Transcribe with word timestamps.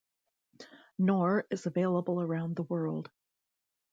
Knorr 0.97 1.45
is 1.51 1.67
available 1.67 2.19
around 2.23 2.55
the 2.55 2.63
world. 2.63 3.11